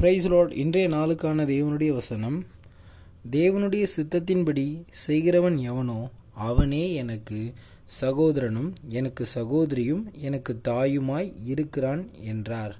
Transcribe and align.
Price 0.00 0.28
Lord 0.28 0.52
இன்றைய 0.52 0.88
நாளுக்கான 0.88 1.44
தேவனுடைய 1.44 1.88
வசனம் 1.88 2.44
தேவனுடைய 3.30 3.86
சித்தத்தின்படி 3.96 4.82
செய்கிறவன் 5.06 5.56
எவனோ 5.56 6.08
அவனே 6.34 6.94
எனக்கு 6.94 7.52
சகோதரனும் 7.84 8.72
எனக்கு 8.88 9.26
சகோதரியும் 9.26 10.12
எனக்கு 10.16 10.60
தாயுமாய் 10.68 11.32
இருக்கிறான் 11.44 12.08
என்றார். 12.20 12.78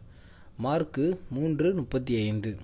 மார்க்கு 0.57 1.21
மூன்று 1.31 1.75
முப்பத்தி 1.75 2.17
ஐந்து. 2.17 2.57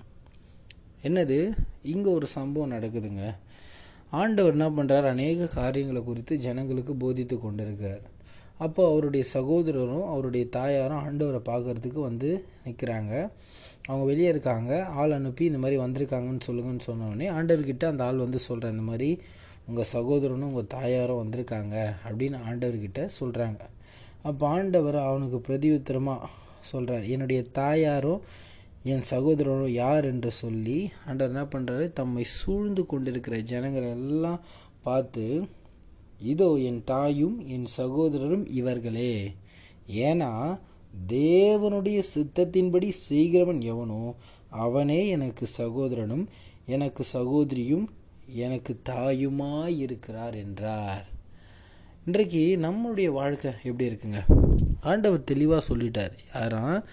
என்னது? 1.03 1.53
இங்கே 1.83 2.09
ஒரு 2.09 2.27
சம்பவம் 2.27 2.71
நடக்குதுங்க. 2.71 3.35
ஆண்டவர் 4.11 4.51
என்ன 4.51 4.69
பண்ணுறார் 4.69 5.07
அநேக 5.07 5.45
காரியங்களை 5.45 6.03
குறித்து 6.03 6.37
ஜனங்களுக்கு 6.37 6.93
போதித்து 6.93 7.35
கொண்டிருக்கார் 7.35 8.01
அப்போ 8.57 8.91
அவருடைய 8.91 9.25
சகோதரரும் 9.33 10.05
அவருடைய 10.05 10.47
தாயாரும் 10.49 11.03
ஆண்டவரை 11.07 11.41
பார்க்கறதுக்கு 11.51 11.99
வந்து 11.99 12.45
நிற்கிறாங்க 12.65 13.29
அவங்க 13.85 14.05
வெளியே 14.05 14.29
இருக்காங்க. 14.29 14.85
ஆள் 14.85 15.11
அனுப்பி 15.11 15.45
இந்த 15.45 15.57
மாதிரி 15.57 15.81
வந்திருக்காங்கன்னு 15.81 16.39
சொல்லுங்கன்னு 16.47 16.87
சொன்னோடனே 16.87 17.27
ஆண்டவர்கிட்ட 17.31 17.85
அந்த 17.85 18.03
ஆள் 18.03 18.17
வந்து 18.17 18.39
சொல்கிறேன் 18.39 18.71
இந்த 18.71 18.81
மாதிரி 18.81 19.21
உங்கள் 19.65 19.89
சகோதரனும் 19.93 20.47
உங்கள் 20.47 20.67
தாயாரும் 20.67 21.21
வந்திருக்காங்க 21.23 21.93
அப்படின்னு 22.05 22.37
ஆண்டவர்கிட்ட 22.49 23.09
சொல்கிறாங்க 23.19 23.61
அப்போ 24.23 24.47
ஆண்டவர் 24.47 24.95
அவனுக்கு 24.95 25.37
பிரதியுத்தரமாக 25.37 26.29
சொல்கிறார் 26.61 27.03
என்னுடைய 27.03 27.43
தாயாரும் 27.51 28.21
என் 28.83 29.03
சகோதரரும் 29.09 29.71
யார் 29.71 30.05
என்று 30.05 30.31
சொல்லி 30.31 30.91
ஆண்டவர் 31.05 31.33
என்ன 31.33 31.43
பண்ணுறாரு 31.43 31.93
தம்மை 31.93 32.23
சூழ்ந்து 32.23 32.85
கொண்டிருக்கிற 32.85 33.37
ஜனங்களை 33.37 33.89
எல்லாம் 33.89 34.39
பார்த்து 34.83 35.47
இதோ 36.19 36.55
என் 36.55 36.83
தாயும் 36.83 37.47
என் 37.47 37.65
சகோதரரும் 37.77 38.45
இவர்களே. 38.51 39.35
ஏன்னா 39.87 40.59
தேவனுடைய 41.07 42.03
சித்தத்தின்படி 42.15 42.89
செய்கிறவன் 42.89 43.61
எவனோ 43.61 44.15
அவனே 44.49 45.07
எனக்கு 45.07 45.47
சகோதரனும் 45.47 46.27
எனக்கு 46.65 47.03
சகோதரியும் 47.03 47.89
எனக்கு 48.25 48.79
தாயுமாய் 48.89 49.77
இருக்கிறார் 49.77 50.35
என்றார். 50.35 51.05
இன்றைக்கு 52.05 52.57
நம்மளுடைய 52.61 53.05
வாழ்க்கை 53.05 53.51
எப்படி 53.63 53.89
இருக்குங்க? 53.89 54.23
ஆண்டவர் 54.79 55.23
தெளிவாக 55.23 55.75
சொல்லிட்டார். 55.75 56.11
யாரா 56.35 56.83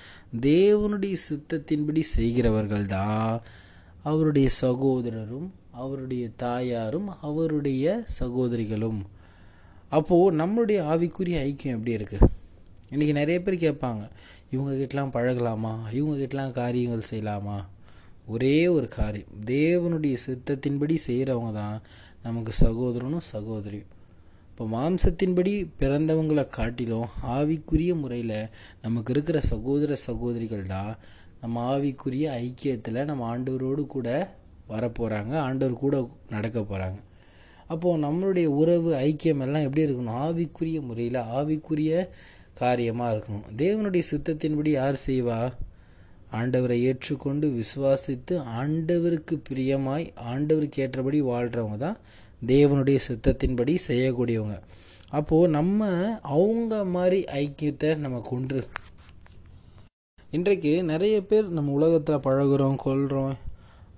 தேவனுடைய 0.40 1.16
சித்தத்தின்படி 1.30 2.00
செய்கிறவர்கள் 2.00 2.86
தான் 2.86 3.42
அவருடைய 4.02 4.48
சகோதரரும் 4.62 5.50
அவருடைய 5.74 6.24
தாயாரும் 6.36 7.08
அவருடைய 7.20 8.04
சகோதரிகளும். 8.20 9.00
அப்போது 9.88 10.36
நம்மளுடைய 10.36 10.78
ஆவிக்குரிய 10.92 11.38
ஐக்கியம் 11.48 11.76
எப்படி 11.76 11.96
இருக்குது 11.96 12.28
இன்றைக்கி 12.92 13.12
நிறைய 13.12 13.42
பேர் 13.42 13.64
கேட்பாங்க 13.64 14.02
இவங்ககிட்டலாம் 14.52 15.14
பழகலாமா? 15.16 15.72
இவங்ககிட்டலாம் 15.92 16.50
காரியங்கள் 16.50 17.10
செய்யலாமா? 17.10 17.56
ஒரே 18.26 18.68
ஒரு 18.68 18.88
காரியம் 18.88 19.32
தேவனுடைய 19.44 20.16
சித்தத்தின்படி 20.26 20.96
செய்கிறவங்க 21.06 21.52
தான் 21.52 21.82
நமக்கு 22.22 22.52
சகோதரனும் 22.60 23.26
சகோதரியும். 23.32 23.90
இப்போ 24.50 24.64
மாம்சத்தின்படி 24.66 25.52
பிறந்தவங்களை 25.80 26.44
காட்டிலும் 26.48 27.08
ஆவிக்குரிய 27.22 27.92
முறையில் 28.00 28.38
நமக்கு 28.82 29.12
இருக்கிற 29.12 29.40
சகோதர 29.40 29.94
சகோதரிகள் 29.94 30.62
தான் 30.66 30.92
நம்ம 31.40 31.78
ஆவிக்குரிய 31.78 32.26
ஐக்கியத்தில் 32.44 33.04
நம்ம 33.04 33.24
ஆண்டவரோடு 33.32 33.86
கூட 33.86 34.08
வரப்போகிறாங்க 34.68 35.34
ஆண்டவர் 35.46 35.82
கூட 35.84 35.96
நடக்க 36.30 36.58
போகிறாங்க 36.60 36.98
அப்போது 37.72 38.02
நம்மளுடைய 38.04 38.46
உறவு 38.60 38.90
ஐக்கியம் 38.94 39.42
எல்லாம் 39.44 39.66
எப்படி 39.66 39.84
இருக்கணும்? 39.86 40.18
ஆவிக்குரிய 40.24 40.80
முறையில் 40.80 41.20
ஆவிக்குரிய 41.38 41.92
காரியமாக 42.54 43.12
இருக்கணும். 43.14 43.46
தேவனுடைய 43.56 44.02
சித்தத்தின்படி 44.10 44.68
யார் 44.68 44.98
செய்வா? 45.06 45.38
ஆண்டவரை 46.32 46.76
ஏற்றுக்கொண்டு 46.88 47.46
விசுவாசித்து 47.60 48.34
ஆண்டவருக்கு 48.60 49.34
பிரியமாய் 49.48 50.04
ஆண்டவருக்கு 50.32 50.82
ஏற்றபடி 50.84 51.20
வாழ்கிறவங்க 51.22 51.76
தான் 51.76 51.98
தேவனுடைய 52.46 52.98
சித்தத்தின்படி 53.08 53.74
செய்யக்கூடியவங்க. 53.88 54.58
அப்போது 55.10 55.48
நம்ம 55.48 55.88
அவங்க 56.20 56.84
மாதிரி 56.84 57.24
ஐக்கியத்தை 57.40 57.90
நம்ம 57.96 58.20
கொண்டு 58.20 58.60
இன்றைக்கு 60.30 60.70
நிறைய 60.82 61.16
பேர் 61.22 61.48
நம்ம 61.48 61.72
உலகத்தில் 61.72 62.24
பழகுறோம் 62.26 62.78
கொள்கிறோம் 62.84 63.34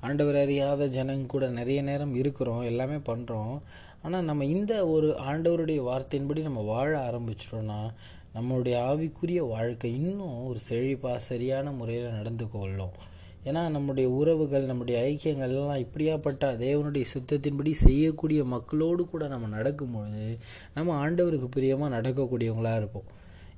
ஆண்டவர் 0.01 0.37
அறியாத 0.37 0.87
ஜனங்க 0.87 1.27
கூட 1.27 1.49
நிறைய 1.49 1.83
நேரம் 1.83 2.15
இருக்கிறோம் 2.15 2.63
எல்லாமே 2.63 2.95
பண்ணுறோம் 2.95 3.59
ஆனால் 4.03 4.25
நம்ம 4.25 4.45
இந்த 4.45 4.87
ஒரு 4.87 5.09
ஆண்டவருடைய 5.31 5.81
வார்த்தையின்படி 5.91 6.43
நம்ம 6.43 6.61
வாழ 6.61 6.93
ஆரம்பிச்சிட்டோன்னா 7.09 7.81
நம்மளுடைய 8.35 8.77
ஆவிக்குரிய 8.91 9.49
வாழ்க்கை 9.49 9.95
இன்னும் 9.95 10.47
ஒரு 10.47 10.59
செழிப்பாக 10.69 11.17
சரியான 11.17 11.71
முறையில் 11.71 12.11
நடந்து 12.11 12.51
கொள்ளும். 12.51 12.93
ஏன்னா 13.45 13.71
நம்முடைய 13.71 14.11
உறவுகள் 14.11 14.65
நம்முடைய 14.65 14.97
ஐக்கியங்கள் 15.11 15.49
எல்லாம் 15.49 15.83
இப்படியாப்பட்ட 15.85 16.51
தேவனுடைய 16.57 17.05
சித்தத்தின்படி 17.15 17.71
செய்யக்கூடிய 17.71 18.45
மக்களோடு 18.45 19.09
கூட 19.09 19.29
நம்ம 19.29 19.59
நடக்கும்பொழுது 19.59 20.39
நம்ம 20.75 21.09
ஆண்டவருக்கு 21.09 21.45
பிரியமாக 21.45 22.01
நடக்கக்கூடியவங்களாக 22.01 22.77
இருப்போம். 22.77 23.05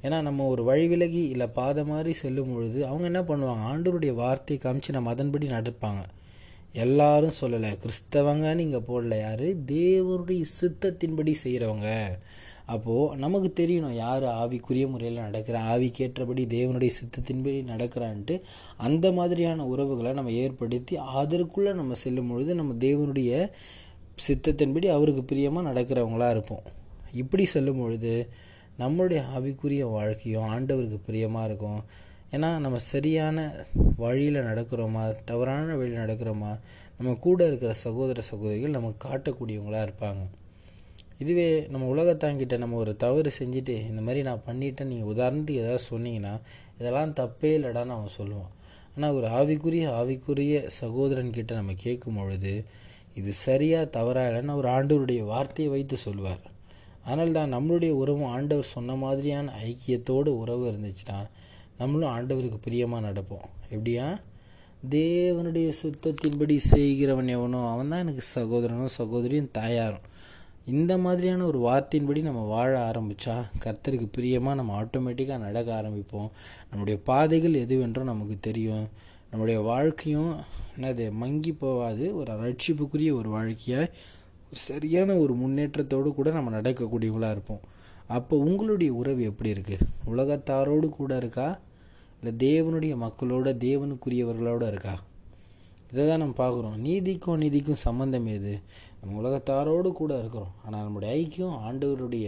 ஏன்னா 0.02 0.22
நம்ம 0.22 0.46
ஒரு 0.46 0.64
வழி 0.64 0.86
விலகி 0.88 1.28
இல்லை 1.28 1.46
பாதை 1.46 1.84
மாதிரி 1.84 2.12
செல்லும் 2.12 2.52
பொழுது 2.54 2.86
அவங்க 2.86 3.04
என்ன 3.04 3.20
பண்ணுவாங்க? 3.20 3.64
ஆண்டவருடைய 3.72 4.14
வார்த்தையை 4.14 4.58
காமிச்சு 4.64 4.92
நம்ம 4.92 5.10
அதன்படி 5.10 5.46
நடப்பாங்க. 5.46 6.04
எல்லாரும் 6.72 7.38
சொல்லலை. 7.40 7.78
கிறிஸ்தவங்கன்னு 7.82 8.58
இங்கே 8.58 8.76
போடல 8.76 9.18
யார்? 9.18 9.46
தேவனுடைய 9.72 10.44
சித்தத்தின்படி 10.60 11.34
செய்கிறவங்க 11.44 12.06
அப்போது 12.66 13.16
நமக்கு 13.16 13.66
தெரியணும் 13.66 13.92
யார் 13.92 14.22
ஆவிக்குரிய 14.22 14.90
முறையில் 14.90 15.20
நடக்கிற 15.20 15.60
ஆவிக்கேற்றபடி 15.60 16.42
தேவனுடைய 16.54 16.90
சித்தத்தின்படி 16.98 17.54
நடக்கிறான்ட்டு 17.64 18.40
அந்த 18.76 19.12
மாதிரியான 19.12 19.66
உறவுகளை 19.66 20.12
நம்ம 20.12 20.30
ஏற்படுத்தி 20.30 20.96
அதற்குள்ளே 20.96 21.72
நம்ம 21.72 21.94
செல்லும் 21.94 22.28
பொழுது 22.28 22.54
நம்ம 22.54 22.72
தேவனுடைய 22.72 23.50
சித்தத்தின்படி 24.28 24.86
அவருக்கு 24.86 25.24
பிரியமாக 25.24 25.70
நடக்கிறவங்களாக 25.70 26.30
இருப்போம். 26.30 26.62
இப்படி 27.12 27.44
செல்லும் 27.44 27.78
பொழுது 27.78 28.28
நம்மளுடைய 28.78 29.22
ஆவிக்குரிய 29.36 29.90
வாழ்க்கையும் 29.90 30.48
ஆண்டவருக்கு 30.54 30.98
பிரியமாக 31.06 31.46
இருக்கும். 31.46 31.84
ஏன்னா 32.32 32.48
நம்ம 32.58 32.78
சரியான 32.78 33.66
வழியில் 33.96 34.38
நடக்கிறோமா 34.40 35.02
தவறான 35.24 35.76
வழியில் 35.76 36.02
நடக்கிறோமா 36.02 36.50
நம்ம 36.98 37.14
கூட 37.14 37.46
இருக்கிற 37.46 37.72
சகோதர 37.74 38.22
சகோதரிகள் 38.22 38.76
நமக்கு 38.76 39.00
காட்டக்கூடியவங்களாக 39.08 39.86
இருப்பாங்க. 39.88 40.22
இதுவே 41.18 41.46
நம்ம 41.68 41.86
உலகத்தாங்கிட்ட 41.94 42.56
நம்ம 42.58 42.76
ஒரு 42.76 42.96
தவறு 42.96 43.30
செஞ்சுட்டு 43.38 43.74
இந்த 43.90 44.00
மாதிரி 44.00 44.20
நான் 44.22 44.44
பண்ணிட்டேன் 44.46 44.90
நீங்கள் 44.92 45.10
உதாரணத்துக்கு 45.14 45.62
ஏதாவது 45.64 45.82
சொன்னீங்கன்னா 45.90 46.34
இதெல்லாம் 46.78 47.14
தப்பே 47.20 47.50
இல்லைடான்னு 47.58 47.96
அவன் 47.96 48.16
சொல்லுவான். 48.18 48.52
ஆனால் 48.96 49.12
ஒரு 49.12 49.26
ஆவிக்குரிய 49.38 49.86
ஆவிக்குரிய 50.00 50.66
சகோதரன் 50.80 51.30
கிட்ட 51.30 51.54
நம்ம 51.54 51.72
கேட்கும் 51.76 52.16
பொழுது 52.16 52.64
இது 53.14 53.32
சரியாக 53.32 53.90
தவறா 53.96 54.22
இல்லைன்னு 54.28 54.54
ஒரு 54.54 54.68
ஆண்டவருடைய 54.68 55.22
வார்த்தையை 55.24 55.72
வைத்து 55.72 55.96
சொல்வார். 55.96 56.44
அதனால்தான் 57.04 57.54
நம்மளுடைய 57.54 57.92
உறவும் 58.02 58.32
ஆண்டவர் 58.36 58.72
சொன்ன 58.76 58.94
மாதிரியான 58.94 59.52
ஐக்கியத்தோடு 59.66 60.30
உறவு 60.42 60.64
இருந்துச்சுன்னா 60.72 61.18
நம்மளும் 61.78 62.12
ஆண்டவருக்கு 62.16 62.58
பிரியமாக 62.62 63.06
நடப்போம். 63.08 63.46
எப்படியா? 63.74 64.06
தேவனுடைய 64.90 65.68
சுத்தத்தின்படி 65.82 66.56
செய்கிறவன் 66.72 67.30
எவனோ 67.36 67.60
அவன் 67.70 67.88
தான் 67.88 67.98
எனக்கு 67.98 68.24
சகோதரனும் 68.34 68.96
சகோதரியும் 68.98 69.50
தாயாரும். 69.50 70.04
இந்த 70.66 70.98
மாதிரியான 70.98 71.44
ஒரு 71.44 71.58
வார்த்தையின்படி 71.66 72.22
நம்ம 72.22 72.40
வாழ 72.54 72.72
ஆரம்பித்தா 72.90 73.36
கர்த்தருக்கு 73.64 74.06
பிரியமாக 74.16 74.54
நம்ம 74.54 74.72
ஆட்டோமேட்டிக்காக 74.82 75.38
நடக்க 75.38 75.68
ஆரம்பிப்போம். 75.80 76.30
நம்முடைய 76.70 76.96
பாதைகள் 77.04 77.62
எதுவென்றும் 77.64 78.10
நமக்கு 78.12 78.36
தெரியும். 78.40 78.86
நம்முடைய 79.30 79.60
வாழ்க்கையும் 79.60 80.34
என்னது 80.76 81.06
மங்கி 81.22 81.52
போகாது. 81.52 82.04
ஒரு 82.16 82.32
ரட்சிப்புக்குரிய 82.44 83.12
ஒரு 83.12 83.28
வாழ்க்கையாக 83.28 83.90
ஒரு 84.50 84.60
சரியான 84.70 85.16
ஒரு 85.16 85.34
முன்னேற்றத்தோடு 85.34 86.10
கூட 86.14 86.30
நம்ம 86.30 86.52
நடக்கக்கூடியவங்களாக 86.58 87.36
இருப்போம். 87.36 87.64
அப்போ 88.16 88.34
உங்களுடைய 88.36 88.90
உறவு 88.92 89.22
எப்படி 89.30 89.50
இருக்குது 89.54 89.86
உலகத்தாரோடு 90.12 90.88
கூட 90.88 91.16
இருக்கா? 91.16 91.48
இல்லை 92.20 92.32
தேவனுடைய 92.46 92.92
மக்களோட 93.04 93.48
தேவனுக்குரியவர்களோடு 93.66 94.66
இருக்கா? 94.72 94.94
இதை 95.90 96.02
தான் 96.06 96.22
நம்ம 96.22 96.34
பார்க்குறோம். 96.44 96.76
நீதிக்கும் 96.86 97.40
நீதிக்கும் 97.42 97.82
சம்மந்தம் 97.84 98.26
எது? 98.36 98.54
நம்ம 99.00 99.20
உலகத்தாரோடு 99.20 99.90
கூட 99.92 100.12
இருக்கிறோம். 100.18 100.54
ஆனால் 100.64 100.82
நம்முடைய 100.86 101.10
ஐக்கியம் 101.20 101.54
ஆண்டவருடைய 101.66 102.26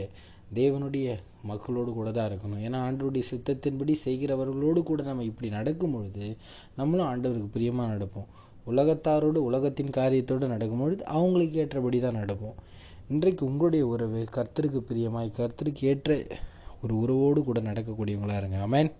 தேவனுடைய 0.58 1.16
மக்களோடு 1.50 1.90
கூட 1.98 2.08
தான் 2.10 2.28
இருக்கணும். 2.31 2.60
ஏன்னா 2.66 2.78
ஆண்டவருடைய 2.87 3.25
சித்தத்தின்படி 3.31 3.94
செய்கிறவர்களோடு 4.06 4.81
கூட 4.82 5.02
நம்ம 5.02 5.26
இப்படி 5.31 5.48
நடக்கும் 5.48 5.94
பொழுது 5.96 6.28
நம்மளும் 6.78 7.08
ஆண்டவருக்கு 7.10 7.50
பிரியமாக 7.56 7.88
நடப்போம். 7.94 8.28
உலகத்தாரோடு 8.70 9.38
உலகத்தின் 9.50 9.92
காரியத்தோடு 9.98 10.46
நடக்கும்பொழுது 10.54 11.02
அவங்களுக்கு 11.16 11.60
ஏற்றபடி 11.62 12.00
தான் 12.00 12.19
நடப்போம். 12.22 12.56
இன்றைக்கு 13.08 13.42
உங்களுடைய 13.50 13.84
உறவு 13.87 14.20
கர்த்தருக்கு 14.37 14.81
பிரியமாய் 14.90 15.37
கர்த்தருக்கு 15.38 15.84
ஏற்ற 15.92 16.19
ஒரு 16.82 16.94
உறவோடு 17.02 17.40
கூட 17.44 17.60
நடக்கக்கூடியவங்களாக 17.60 18.40
இருங்க. 18.42 18.58
அமேன் 18.66 18.90